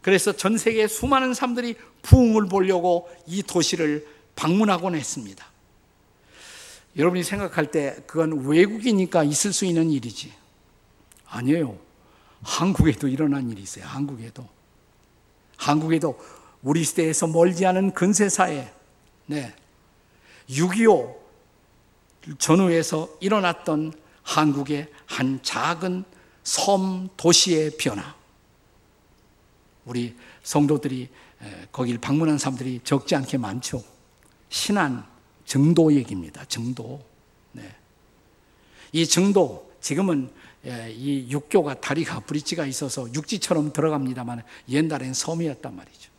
[0.01, 5.45] 그래서 전 세계 수많은 사람들이 부흥을 보려고 이 도시를 방문하곤 했습니다.
[6.95, 10.31] 여러분이 생각할 때 그건 외국이니까 있을 수 있는 일이지.
[11.25, 11.77] 아니에요.
[12.43, 13.83] 한국에도 일어난 일이 있어요.
[13.83, 14.47] 한국에도.
[15.57, 16.17] 한국에도
[16.61, 18.71] 우리 시대에서 멀지 않은 근세사에
[19.25, 19.53] 네.
[20.49, 21.26] 6.25
[22.39, 26.03] 전후에서 일어났던 한국의 한 작은
[26.43, 28.15] 섬 도시의 변화.
[29.85, 31.09] 우리 성도들이
[31.71, 33.83] 거기를 방문한 사람들이 적지 않게 많죠.
[34.49, 35.05] 신안
[35.45, 36.43] 정도 얘기입니다.
[36.45, 37.03] 정도.
[37.53, 37.73] 네.
[38.91, 40.29] 이 정도 지금은
[40.65, 46.11] 예, 이 육교가 다리가 브릿지가 있어서 육지처럼 들어갑니다만 옛날엔 섬이었단 말이죠.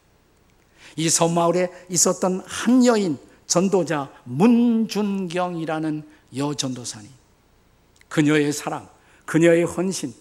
[0.96, 3.18] 이 섬마을에 있었던 한 여인
[3.48, 7.10] 전도자 문준경이라는 여전도사님.
[8.08, 8.88] 그녀의 사랑,
[9.26, 10.14] 그녀의 헌신,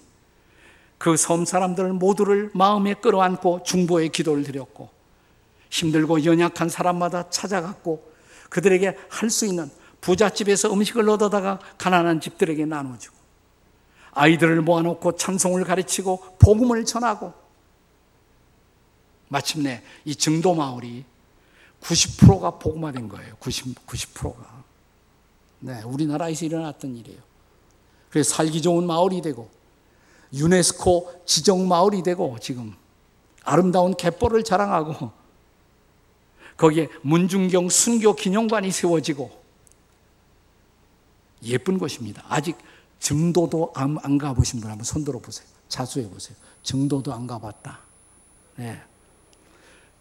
[0.98, 4.90] 그 섬 사람들 모두를 마음에 끌어안고 중보의 기도를 드렸고
[5.70, 8.12] 힘들고 연약한 사람마다 찾아갔고
[8.50, 9.70] 그들에게 할 수 있는
[10.02, 13.16] 부잣집에서 음식을 얻어다가 가난한 집들에게 나눠주고
[14.12, 17.34] 아이들을 모아놓고 찬송을 가르치고 복음을 전하고
[19.28, 21.04] 마침내 이 증도 마을이
[21.82, 23.36] 90%가 복음화된 거예요.
[23.40, 24.64] 90, 90%가.
[25.60, 27.20] 네, 우리나라에서 일어났던 일이에요.
[28.10, 29.50] 그래서 살기 좋은 마을이 되고
[30.34, 32.76] 유네스코 지정 마을이 되고 지금
[33.44, 35.12] 아름다운 갯벌을 자랑하고
[36.58, 39.44] 거기에 문중경 순교 기념관이 세워지고
[41.44, 42.24] 예쁜 곳입니다.
[42.28, 42.58] 아직
[43.00, 45.48] 증도도 안, 안 가보신 분 한번 손들어 보세요.
[45.70, 46.36] 자수해 보세요.
[46.64, 47.80] 증도도 안 가봤다.
[48.56, 48.82] 네.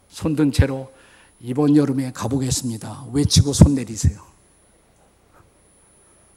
[0.09, 0.91] 손든 채로
[1.41, 3.07] 이번 여름에 가보겠습니다.
[3.13, 4.21] 외치고 손 내리세요.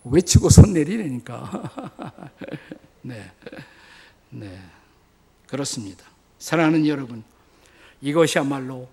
[0.03, 1.91] 외치고 손 내리라니까.
[3.01, 3.31] 네.
[4.29, 4.59] 네.
[5.47, 6.05] 그렇습니다.
[6.37, 7.23] 사랑하는 여러분,
[8.01, 8.87] 이것이야말로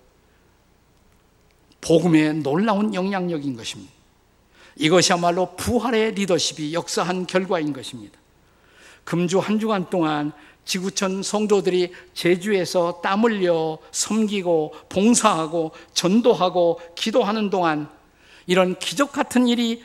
[1.81, 3.91] 복음의 놀라운 영향력인 것입니다.
[4.75, 8.17] 이것이야말로 부활의 리더십이 역사한 결과인 것입니다.
[9.03, 10.33] 금주 한 주간 동안
[10.67, 17.89] 지구촌 성도들이 제주에서 땀 흘려 섬기고 봉사하고 전도하고 기도하는 동안
[18.45, 19.81] 이런 기적 같은 일이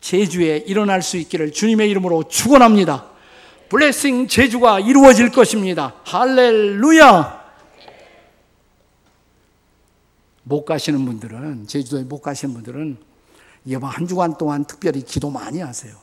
[0.00, 3.10] 제주에 일어날 수 있기를 주님의 이름으로 축원합니다.
[3.68, 5.94] 블레싱 제주가 이루어질 것입니다.
[6.04, 7.40] 할렐루야!
[10.44, 12.96] 못 가시는 분들은 제주도에 못 가시는 분들은
[13.66, 15.94] 이번 한 주간 동안 특별히 기도 많이 하세요.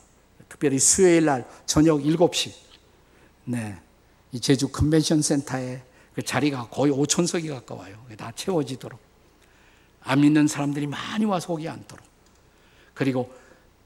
[0.48, 2.52] 특별히 수요일 날 저녁 7시.
[3.44, 3.78] 네.
[4.32, 5.82] 이 제주 컨벤션 센터에
[6.14, 7.96] 그 자리가 거의 5천석이 가까워요.
[8.16, 8.98] 다 채워지도록.
[10.02, 12.04] 안 믿는 사람들이 많이 와서 오게 않도록.
[12.94, 13.32] 그리고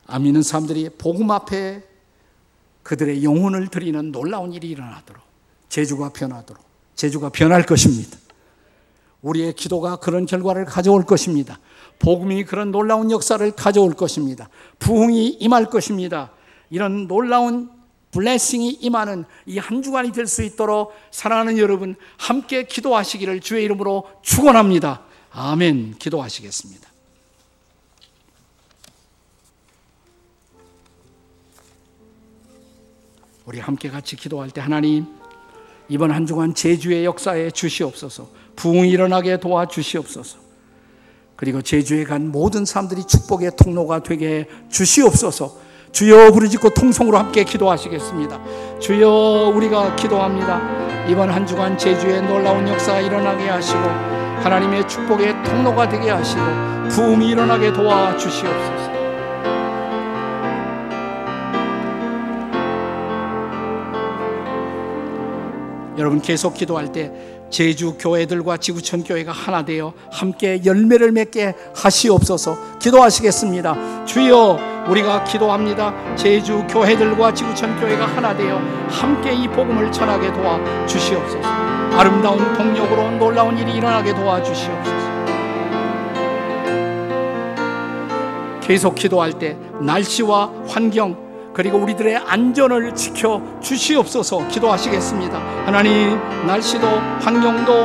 [0.07, 1.82] 안 믿는 사람들이 복음 앞에
[2.82, 5.22] 그들의 영혼을 드리는 놀라운 일이 일어나도록.
[5.68, 6.62] 제주가 변하도록.
[6.95, 8.16] 제주가 변할 것입니다.
[9.22, 11.59] 우리의 기도가 그런 결과를 가져올 것입니다.
[11.99, 14.49] 복음이 그런 놀라운 역사를 가져올 것입니다.
[14.78, 16.32] 부흥이 임할 것입니다.
[16.70, 17.70] 이런 놀라운
[18.12, 25.02] 블레싱이 임하는 이 한 주간이 될 수 있도록 사랑하는 여러분 함께 기도하시기를 주의 이름으로 축원합니다.
[25.32, 25.96] 아멘.
[25.98, 26.88] 기도하시겠습니다.
[33.44, 35.06] 우리 함께 같이 기도할 때 하나님
[35.88, 38.30] 이번 한 주간 제주의 역사에 주시옵소서.
[38.56, 40.38] 부흥이 일어나게 도와 주시옵소서.
[41.36, 45.58] 그리고 제주에 간 모든 사람들이 축복의 통로가 되게 주시옵소서.
[45.93, 48.40] 주여 부르짖고 통성으로 함께 기도하시겠습니다.
[48.80, 51.07] 주여 우리가 기도합니다.
[51.09, 53.78] 이번 한 주간 제주에 놀라운 역사가 일어나게 하시고
[54.43, 56.43] 하나님의 축복의 통로가 되게 하시고
[56.90, 58.93] 부흥이 일어나게 도와 주시옵소서.
[65.99, 67.12] 여러분 계속 기도할 때
[67.51, 74.07] 제주 교회들과 지구촌 교회가 하나 되어 함께 열매를 맺게 하시옵소서 기도하시겠습니다.
[74.07, 75.93] 주여 우리가 기도합니다.
[76.16, 81.49] 제주 교회들과 지구촌 교회가 하나 되어 함께 이 복음을 전하게 도와 주시옵소서.
[81.97, 85.03] 아름다운 동력으로 놀라운 일이 일어나게 도와 주시옵소서.
[88.61, 91.16] 계속 기도할 때 날씨와 환경
[91.53, 95.39] 그리고 우리들의 안전을 지켜 주시옵소서 기도하시겠습니다.
[95.66, 96.87] 하나님, 날씨도
[97.20, 97.85] 환경도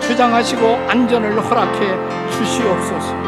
[0.00, 3.27] 주장하시고 안전을 허락해 주시옵소서.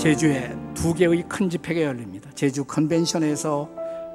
[0.00, 2.30] 제주에 두 개의 큰 집회가 열립니다.
[2.34, 3.68] 제주 컨벤션에서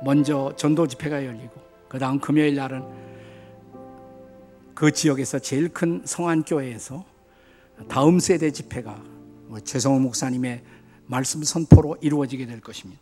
[0.03, 1.51] 먼저 전도 집회가 열리고
[1.88, 2.83] 그 다음 금요일 날은
[4.73, 7.05] 그 지역에서 제일 큰 성안교회에서
[7.88, 8.99] 다음 세대 집회가
[9.45, 10.63] 뭐 최성호 목사님의
[11.05, 12.99] 말씀 선포로 이루어지게 될 것입니다.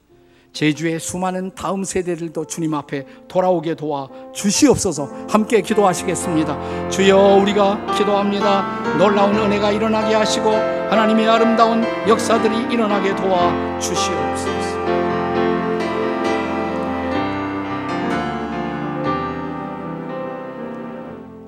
[0.52, 6.90] 제주의 수많은 다음 세대들도 주님 앞에 돌아오게 도와 주시옵소서 함께 기도하시겠습니다.
[6.90, 8.98] 주여 우리가 기도합니다.
[8.98, 14.84] 놀라운 은혜가 일어나게 하시고 하나님의 아름다운 역사들이 일어나게 도와 주시옵소서.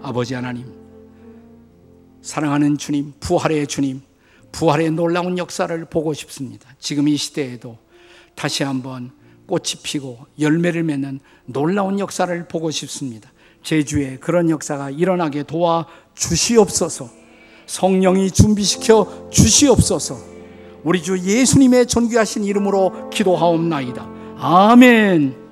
[0.02, 0.72] 아버지 하나님,
[2.22, 4.02] 사랑하는 주님, 부활의 주님,
[4.52, 6.70] 부활의 놀라운 역사를 보고 싶습니다.
[6.80, 7.78] 지금 이 시대에도
[8.36, 9.12] 다시 한번
[9.48, 13.32] 꽃이 피고 열매를 맺는 놀라운 역사를 보고 싶습니다.
[13.64, 17.25] 제주에 그런 역사가 일어나게 도와 주시옵소서.
[17.68, 20.18] 성령이 준비시켜 주시옵소서.
[20.84, 24.08] 우리 주 예수님의 존귀하신 이름으로 기도하옵나이다.
[24.38, 25.45] 아멘.